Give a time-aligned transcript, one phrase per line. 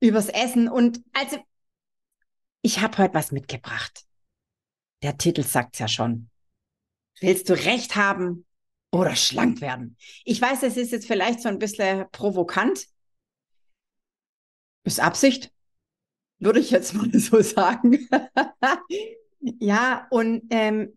[0.00, 0.68] übers Essen.
[0.68, 1.38] Und also,
[2.62, 4.04] ich habe heute was mitgebracht.
[5.02, 6.30] Der Titel sagt's ja schon.
[7.20, 8.46] Willst du Recht haben
[8.90, 9.96] oder schlank werden?
[10.24, 12.86] Ich weiß, es ist jetzt vielleicht so ein bisschen provokant,
[14.84, 15.50] ist Absicht,
[16.38, 18.08] würde ich jetzt mal so sagen.
[19.40, 20.92] ja, und ähm,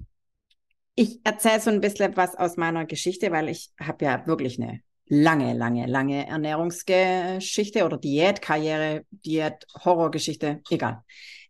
[0.96, 4.82] ich erzähle so ein bisschen was aus meiner Geschichte, weil ich habe ja wirklich eine
[5.06, 11.04] lange, lange, lange Ernährungsgeschichte oder Diätkarriere, Diät, Horrorgeschichte, egal.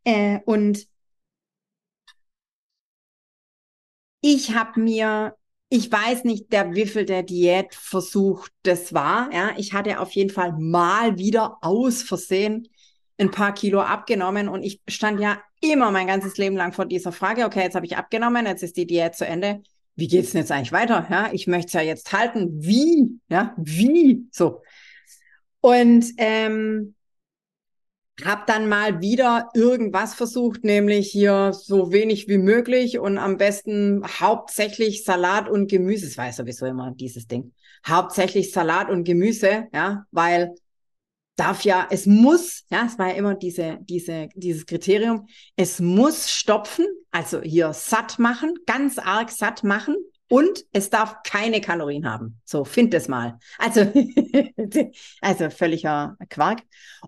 [0.03, 0.87] Äh, und
[4.21, 5.35] ich habe mir
[5.73, 9.29] ich weiß nicht, der Wiffel der Diätversuch das war.
[9.33, 12.67] Ja, ich hatte auf jeden Fall mal wieder aus Versehen
[13.17, 17.13] ein paar Kilo abgenommen und ich stand ja immer mein ganzes Leben lang vor dieser
[17.13, 19.61] Frage, okay, jetzt habe ich abgenommen, jetzt ist die Diät zu Ende.
[19.95, 21.07] Wie geht's denn jetzt eigentlich weiter?
[21.09, 22.49] Ja, ich möchte es ja jetzt halten.
[22.51, 23.21] Wie?
[23.29, 24.27] Ja, wie?
[24.29, 24.61] So.
[25.61, 26.95] Und ähm,
[28.25, 34.03] habe dann mal wieder irgendwas versucht, nämlich hier so wenig wie möglich und am besten
[34.19, 36.05] hauptsächlich Salat und Gemüse.
[36.07, 37.53] Das war ja sowieso immer dieses Ding.
[37.85, 40.53] Hauptsächlich Salat und Gemüse, ja, weil
[41.35, 46.29] darf ja, es muss, ja, es war ja immer diese, diese, dieses Kriterium, es muss
[46.29, 49.95] stopfen, also hier satt machen, ganz arg satt machen,
[50.31, 52.39] und es darf keine Kalorien haben.
[52.45, 53.37] So, find es mal.
[53.57, 53.81] Also,
[55.21, 56.61] also völliger Quark.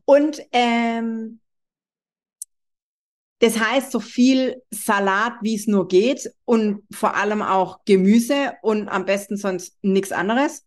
[0.04, 1.40] Und ähm,
[3.40, 8.90] das heißt, so viel Salat, wie es nur geht und vor allem auch Gemüse und
[8.90, 10.66] am besten sonst nichts anderes.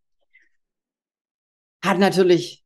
[1.84, 2.66] Hat natürlich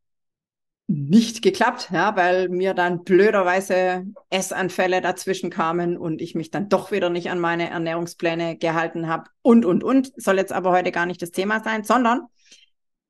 [0.90, 6.90] nicht geklappt, ja, weil mir dann blöderweise Essanfälle dazwischen kamen und ich mich dann doch
[6.90, 10.12] wieder nicht an meine Ernährungspläne gehalten habe und, und, und.
[10.20, 12.22] Soll jetzt aber heute gar nicht das Thema sein, sondern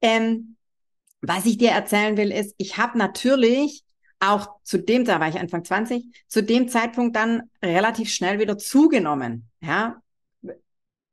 [0.03, 0.57] ähm,
[1.23, 3.83] was ich dir erzählen will, ist, ich habe natürlich
[4.19, 8.59] auch zu dem, da war ich Anfang 20, zu dem Zeitpunkt dann relativ schnell wieder
[8.59, 9.49] zugenommen.
[9.63, 10.03] Ja,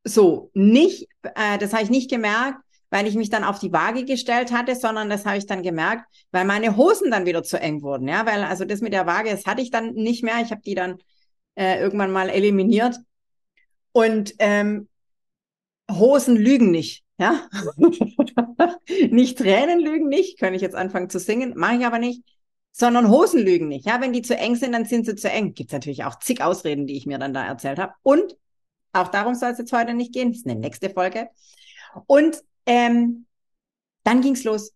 [0.03, 4.05] so nicht, äh, das habe ich nicht gemerkt, weil ich mich dann auf die Waage
[4.05, 7.81] gestellt hatte, sondern das habe ich dann gemerkt, weil meine Hosen dann wieder zu eng
[7.81, 8.07] wurden.
[8.07, 10.41] Ja, weil also das mit der Waage, das hatte ich dann nicht mehr.
[10.41, 10.97] Ich habe die dann
[11.55, 12.97] äh, irgendwann mal eliminiert.
[13.91, 14.87] Und ähm,
[15.91, 17.03] Hosen lügen nicht.
[17.19, 17.49] Ja,
[19.09, 20.39] nicht Tränen lügen nicht.
[20.39, 22.23] Kann ich jetzt anfangen zu singen, mache ich aber nicht.
[22.71, 23.87] Sondern Hosen lügen nicht.
[23.87, 25.55] Ja, wenn die zu eng sind, dann sind sie zu eng.
[25.55, 27.93] Gibt es natürlich auch zig Ausreden, die ich mir dann da erzählt habe.
[28.03, 28.37] Und
[28.93, 30.29] auch darum soll es jetzt heute nicht gehen.
[30.29, 31.29] Das ist eine nächste Folge.
[32.05, 33.25] Und ähm,
[34.03, 34.73] dann ging's los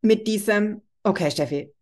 [0.00, 1.72] mit diesem, okay, Steffi,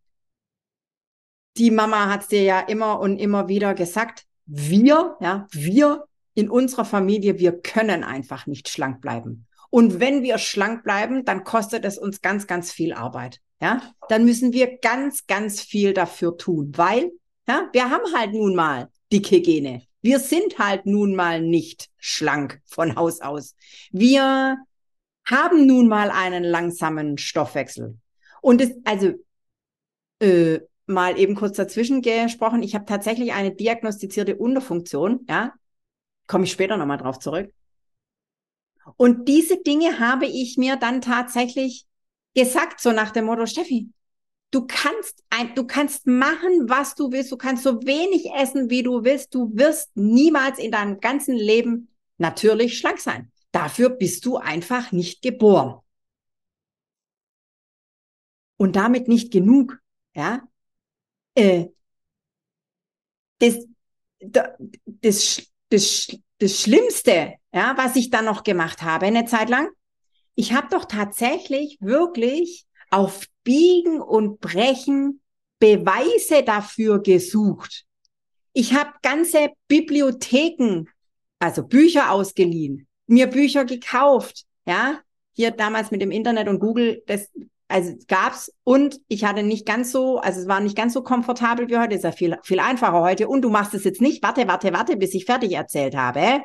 [1.57, 6.05] die Mama hat's dir ja immer und immer wieder gesagt, wir, ja, wir
[6.35, 9.47] in unserer Familie, wir können einfach nicht schlank bleiben.
[9.71, 13.41] Und wenn wir schlank bleiben, dann kostet es uns ganz, ganz viel Arbeit.
[13.61, 17.13] Ja, dann müssen wir ganz, ganz viel dafür tun, weil,
[17.47, 19.83] ja, wir haben halt nun mal dicke Gene.
[20.03, 23.55] Wir sind halt nun mal nicht schlank von Haus aus.
[23.93, 24.57] Wir
[25.25, 27.99] haben nun mal einen langsamen Stoffwechsel.
[28.41, 29.13] Und es, also,
[30.21, 35.53] äh, mal eben kurz dazwischen gesprochen, ich habe tatsächlich eine diagnostizierte Unterfunktion, ja,
[36.27, 37.53] komme ich später nochmal drauf zurück.
[38.97, 41.87] Und diese Dinge habe ich mir dann tatsächlich
[42.35, 43.89] gesagt, so nach dem Motto, Steffi,
[44.51, 48.83] du kannst ein, du kannst machen, was du willst, du kannst so wenig essen, wie
[48.83, 51.89] du willst, du wirst niemals in deinem ganzen Leben
[52.19, 53.31] natürlich schlank sein.
[53.53, 55.81] Dafür bist du einfach nicht geboren.
[58.57, 59.81] Und damit nicht genug,
[60.15, 60.43] ja.
[61.35, 61.69] Äh,
[63.39, 63.67] das,
[64.21, 69.69] das, das, das Schlimmste, ja, was ich dann noch gemacht habe, eine Zeit lang,
[70.35, 75.21] ich habe doch tatsächlich wirklich auf Biegen und Brechen
[75.59, 77.85] Beweise dafür gesucht.
[78.53, 80.87] Ich habe ganze Bibliotheken,
[81.39, 85.01] also Bücher ausgeliehen, mir Bücher gekauft, ja.
[85.33, 87.31] Hier damals mit dem Internet und Google, das
[87.69, 91.69] also gab's und ich hatte nicht ganz so, also es war nicht ganz so komfortabel
[91.69, 94.47] wie heute, ist ja viel, viel einfacher heute und du machst es jetzt nicht, warte,
[94.49, 96.43] warte, warte, bis ich fertig erzählt habe.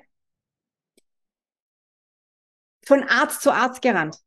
[2.85, 4.18] Von Arzt zu Arzt gerannt.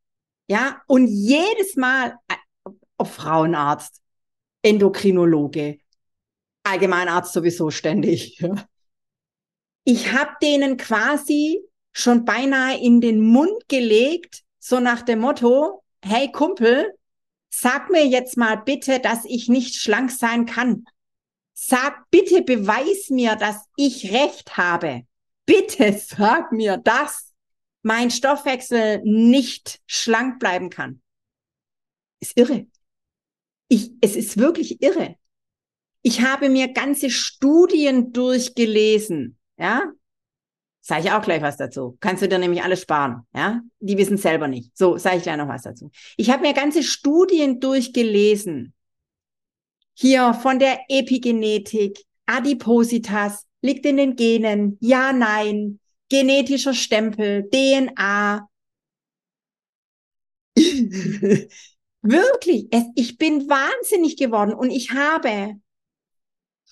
[0.48, 2.16] Ja, und jedes Mal,
[2.96, 4.00] ob Frauenarzt,
[4.62, 5.78] Endokrinologe,
[6.64, 8.42] Allgemeinarzt sowieso ständig.
[9.84, 16.30] Ich habe denen quasi schon beinahe in den Mund gelegt, so nach dem Motto, hey
[16.30, 16.94] Kumpel,
[17.50, 20.84] sag mir jetzt mal bitte, dass ich nicht schlank sein kann.
[21.54, 25.02] Sag bitte, beweis mir, dass ich recht habe.
[25.44, 27.32] Bitte sag mir, dass
[27.82, 31.02] mein Stoffwechsel nicht schlank bleiben kann.
[32.20, 32.66] Ist irre.
[33.68, 35.16] Ich, es ist wirklich irre.
[36.02, 39.92] Ich habe mir ganze Studien durchgelesen, ja,
[40.88, 41.98] Sage ich auch gleich was dazu.
[42.00, 43.26] Kannst du dir nämlich alles sparen.
[43.34, 44.74] Ja, die wissen selber nicht.
[44.74, 45.90] So, sage ich gleich noch was dazu.
[46.16, 48.72] Ich habe mir ganze Studien durchgelesen.
[49.92, 58.48] Hier von der Epigenetik, Adipositas, liegt in den Genen, ja, nein, genetischer Stempel, DNA.
[62.00, 65.60] Wirklich, es, ich bin wahnsinnig geworden und ich habe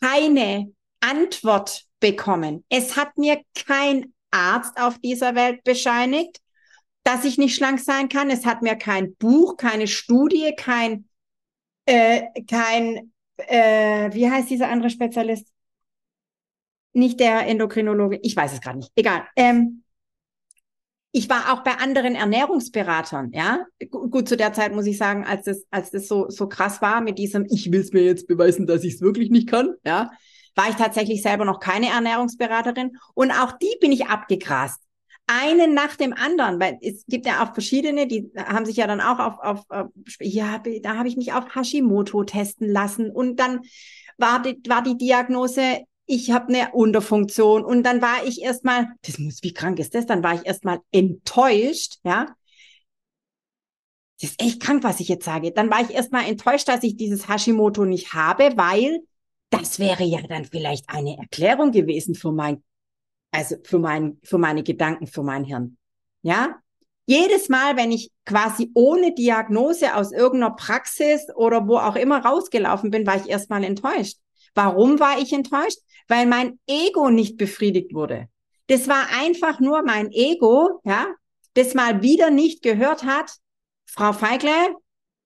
[0.01, 2.65] keine Antwort bekommen.
[2.69, 6.41] Es hat mir kein Arzt auf dieser Welt bescheinigt,
[7.05, 8.31] dass ich nicht schlank sein kann.
[8.31, 11.09] Es hat mir kein Buch, keine Studie, kein,
[11.87, 15.49] äh, kein, äh, wie heißt dieser andere Spezialist?
[16.93, 18.91] Nicht der Endokrinologe, ich weiß es gerade nicht.
[18.97, 19.25] Egal.
[19.37, 19.83] Ähm,
[21.13, 23.65] ich war auch bei anderen Ernährungsberatern, ja.
[23.91, 27.01] Gut, zu der Zeit muss ich sagen, als das, als das so, so krass war
[27.01, 30.11] mit diesem, ich will es mir jetzt beweisen, dass ich es wirklich nicht kann, ja
[30.57, 34.81] war ich tatsächlich selber noch keine Ernährungsberaterin und auch die bin ich abgegrast.
[35.29, 39.01] Einen nach dem anderen, weil es gibt ja auch verschiedene, die haben sich ja dann
[39.01, 39.89] auch auf, auf,
[40.21, 43.61] ja, da habe ich mich auf Hashimoto testen lassen und dann
[44.19, 49.19] war die, war die Diagnose, ich habe eine Unterfunktion und dann war ich erstmal, das
[49.19, 50.07] muss, wie krank ist das?
[50.07, 52.27] Dann war ich erstmal enttäuscht, ja.
[54.21, 55.53] Das ist echt krank, was ich jetzt sage.
[55.53, 59.01] Dann war ich erstmal enttäuscht, dass ich dieses Hashimoto nicht habe, weil
[59.51, 62.63] das wäre ja dann vielleicht eine Erklärung gewesen für mein,
[63.31, 65.77] also für mein, für meine Gedanken, für mein Hirn.
[66.23, 66.57] Ja?
[67.07, 72.91] Jedes Mal, wenn ich quasi ohne Diagnose aus irgendeiner Praxis oder wo auch immer rausgelaufen
[72.91, 74.19] bin, war ich erstmal enttäuscht.
[74.55, 75.79] Warum war ich enttäuscht?
[76.09, 78.29] Weil mein Ego nicht befriedigt wurde.
[78.67, 81.07] Das war einfach nur mein Ego, ja,
[81.55, 83.37] das mal wieder nicht gehört hat,
[83.87, 84.77] Frau Feigle,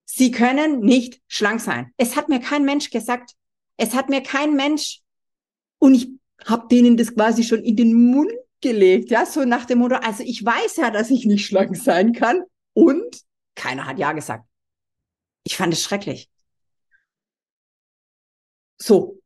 [0.04, 1.92] Sie können nicht schlank sein.
[1.96, 3.34] Es hat mir kein Mensch gesagt.
[3.80, 5.00] Es hat mir kein Mensch
[5.78, 6.10] und ich
[6.44, 8.30] habe denen das quasi schon in den Mund
[8.60, 12.12] gelegt, ja, so nach dem Motto, also ich weiß ja, dass ich nicht schlank sein
[12.12, 12.42] kann
[12.74, 13.22] und
[13.54, 14.44] keiner hat ja gesagt.
[15.44, 16.28] Ich fand es schrecklich.
[18.76, 19.18] So.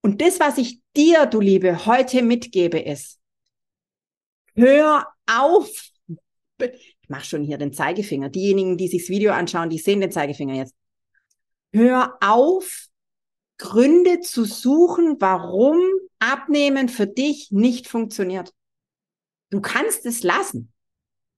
[0.00, 3.18] Und das, was ich dir, du Liebe, heute mitgebe, ist,
[4.54, 5.90] hör auf.
[6.58, 8.28] Ich mache schon hier den Zeigefinger.
[8.28, 10.74] Diejenigen, die sich das Video anschauen, die sehen den Zeigefinger jetzt.
[11.72, 12.85] Hör auf,
[13.58, 15.78] Gründe zu suchen, warum
[16.18, 18.52] Abnehmen für dich nicht funktioniert.
[19.50, 20.72] Du kannst es lassen.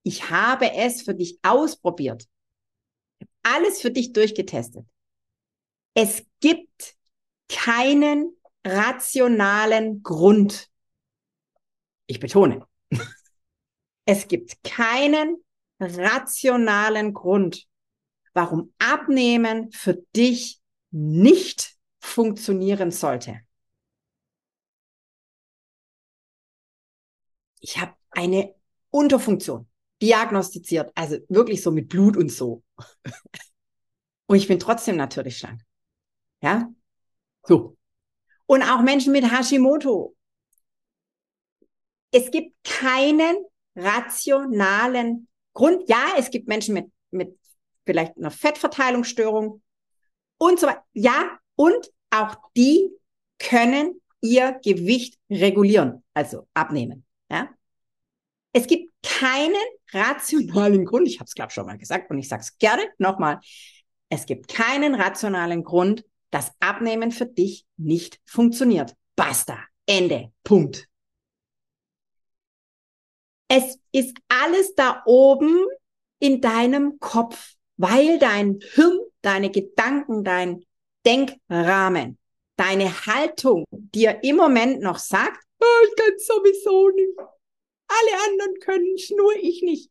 [0.03, 2.27] Ich habe es für dich ausprobiert.
[3.43, 4.87] Alles für dich durchgetestet.
[5.95, 6.97] Es gibt
[7.49, 10.69] keinen rationalen Grund.
[12.07, 12.67] Ich betone.
[14.11, 15.37] Es gibt keinen
[15.79, 17.67] rationalen Grund,
[18.33, 21.78] warum Abnehmen für dich nicht
[22.09, 23.41] funktionieren sollte.
[27.61, 28.55] Ich habe eine
[28.91, 29.69] Unterfunktion
[30.01, 32.63] diagnostiziert, also wirklich so mit Blut und so.
[34.27, 35.63] Und ich bin trotzdem natürlich schlank.
[36.41, 36.73] Ja?
[37.45, 37.77] So.
[38.47, 40.17] Und auch Menschen mit Hashimoto.
[42.11, 45.89] Es gibt keinen rationalen Grund.
[45.89, 47.39] Ja, es gibt Menschen mit, mit
[47.85, 49.63] vielleicht einer Fettverteilungsstörung
[50.39, 50.85] und so weiter.
[50.93, 52.91] Ja, und auch die
[53.39, 57.05] können ihr Gewicht regulieren, also abnehmen.
[57.31, 57.51] Ja?
[58.53, 59.55] Es gibt keinen
[59.93, 63.41] rationalen Grund, ich habe es glaube schon mal gesagt und ich sage es gerne nochmal,
[64.09, 68.95] es gibt keinen rationalen Grund, dass Abnehmen für dich nicht funktioniert.
[69.17, 69.59] Basta.
[69.87, 70.33] Ende.
[70.45, 70.87] Punkt.
[73.49, 75.67] Es ist alles da oben
[76.19, 80.65] in deinem Kopf, weil dein Hirn, deine Gedanken, dein
[81.09, 82.19] Denkrahmen,
[82.57, 87.19] deine Haltung dir im Moment noch sagt, oh, ich kann sowieso nicht.
[87.19, 89.91] Alle anderen können es, nur ich nicht.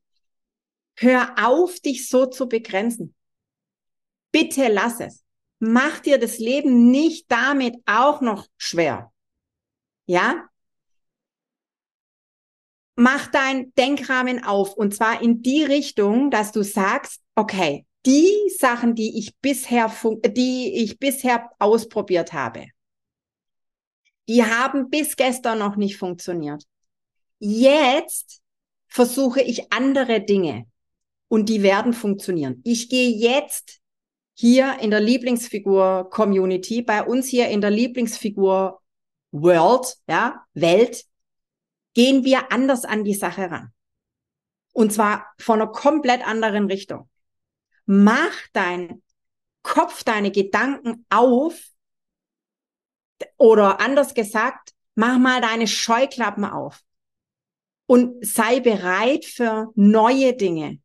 [0.95, 3.15] Hör auf, dich so zu begrenzen.
[4.31, 5.23] Bitte lass es.
[5.57, 9.11] Mach dir das Leben nicht damit auch noch schwer.
[10.05, 10.47] Ja?
[12.95, 18.95] Mach dein Denkrahmen auf und zwar in die Richtung, dass du sagst, okay, die Sachen,
[18.95, 19.91] die ich bisher,
[20.25, 22.67] die ich bisher ausprobiert habe,
[24.27, 26.63] die haben bis gestern noch nicht funktioniert.
[27.39, 28.41] Jetzt
[28.87, 30.65] versuche ich andere Dinge
[31.27, 32.61] und die werden funktionieren.
[32.63, 33.79] Ich gehe jetzt
[34.33, 38.81] hier in der Lieblingsfigur Community, bei uns hier in der Lieblingsfigur
[39.31, 41.05] World, ja, Welt,
[41.93, 43.73] gehen wir anders an die Sache ran.
[44.73, 47.09] Und zwar von einer komplett anderen Richtung.
[47.87, 49.01] Mach dein
[49.63, 51.71] Kopf, deine Gedanken auf,
[53.37, 56.83] oder anders gesagt, mach mal deine Scheuklappen auf
[57.87, 60.79] und sei bereit für neue Dinge,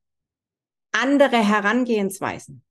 [0.93, 2.65] andere Herangehensweisen.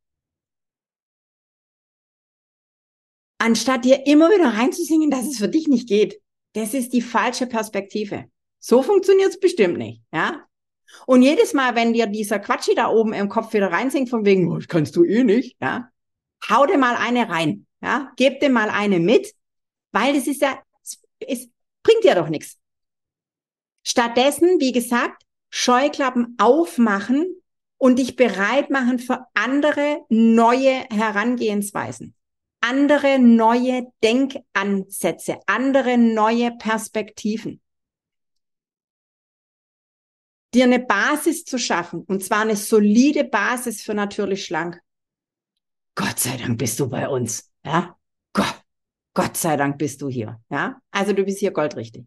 [3.37, 6.21] Anstatt dir immer wieder reinzusingen, dass es für dich nicht geht.
[6.53, 8.29] Das ist die falsche Perspektive.
[8.59, 10.45] So funktioniert es bestimmt nicht, ja?
[11.05, 14.51] Und jedes Mal, wenn dir dieser Quatschi da oben im Kopf wieder reinsingt, von wegen,
[14.51, 15.89] oh, das kannst du eh nicht, ja?
[16.49, 18.11] Hau dir mal eine rein, ja?
[18.15, 19.33] Gib dir mal eine mit,
[19.91, 20.59] weil das ist ja,
[21.19, 21.49] es
[21.83, 22.57] bringt ja doch nichts.
[23.83, 27.41] Stattdessen, wie gesagt, Scheuklappen aufmachen
[27.77, 32.15] und dich bereit machen für andere neue Herangehensweisen,
[32.61, 37.59] andere neue Denkansätze, andere neue Perspektiven.
[40.53, 44.79] Dir eine Basis zu schaffen, und zwar eine solide Basis für natürlich schlank.
[45.95, 47.97] Gott sei Dank bist du bei uns, ja?
[48.33, 48.61] Gott,
[49.13, 50.81] Gott sei Dank bist du hier, ja?
[50.91, 52.05] Also du bist hier goldrichtig.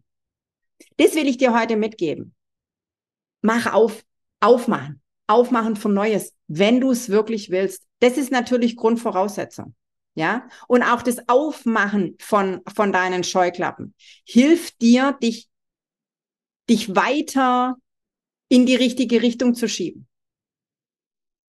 [0.97, 2.35] Das will ich dir heute mitgeben.
[3.41, 4.03] Mach auf,
[4.39, 7.83] aufmachen, aufmachen von Neues, wenn du es wirklich willst.
[7.99, 9.75] Das ist natürlich Grundvoraussetzung.
[10.17, 15.49] Ja, und auch das Aufmachen von, von deinen Scheuklappen hilft dir, dich,
[16.69, 17.75] dich weiter
[18.49, 20.07] in die richtige Richtung zu schieben.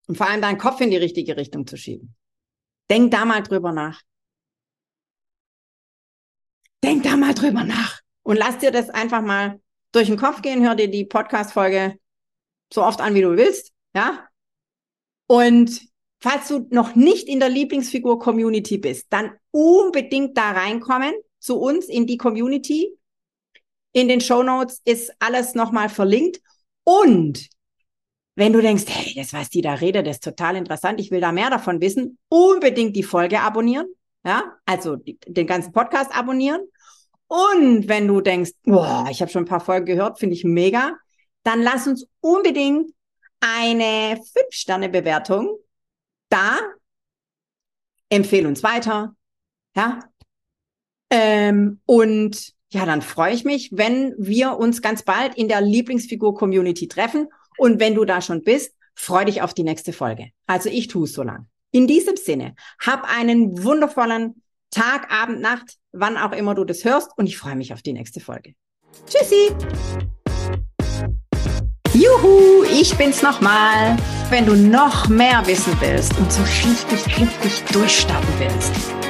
[0.07, 2.15] Und vor allem deinen Kopf in die richtige Richtung zu schieben.
[2.91, 4.03] Denk da mal drüber nach.
[6.83, 8.01] Denk da mal drüber nach.
[8.23, 9.61] Und lass dir das einfach mal
[9.93, 10.65] durch den Kopf gehen.
[10.65, 11.99] Hör dir die Podcast-Folge
[12.73, 13.73] so oft an, wie du willst.
[13.95, 14.29] Ja.
[15.27, 15.81] Und
[16.21, 22.07] falls du noch nicht in der Lieblingsfigur-Community bist, dann unbedingt da reinkommen zu uns in
[22.07, 22.97] die Community.
[23.93, 26.41] In den Show Notes ist alles nochmal verlinkt.
[26.87, 27.49] Und
[28.37, 31.21] wenn du denkst, hey, das, was die da redet, das ist total interessant, ich will
[31.21, 33.87] da mehr davon wissen, unbedingt die Folge abonnieren.
[34.25, 36.61] Ja, also den ganzen Podcast abonnieren
[37.29, 40.97] und wenn du denkst, boah, ich habe schon ein paar Folgen gehört, finde ich mega,
[41.43, 42.93] dann lass uns unbedingt
[43.41, 45.59] eine 5-Sterne-Bewertung
[46.29, 46.59] da.
[48.09, 49.15] Empfehle uns weiter.
[49.75, 50.01] Ja.
[51.11, 56.89] Ähm, und ja, dann freue ich mich, wenn wir uns ganz bald in der Lieblingsfigur-Community
[56.89, 57.29] treffen.
[57.57, 60.29] Und wenn du da schon bist, freu dich auf die nächste Folge.
[60.47, 61.47] Also ich tue es so lang.
[61.73, 67.13] In diesem Sinne, hab einen wundervollen Tag, Abend, Nacht, wann auch immer du das hörst.
[67.17, 68.53] Und ich freue mich auf die nächste Folge.
[69.07, 69.55] Tschüssi!
[71.95, 73.97] Juhu, ich bin's nochmal.
[74.29, 78.73] Wenn du noch mehr wissen willst und so richtig, richtig durchstarten willst,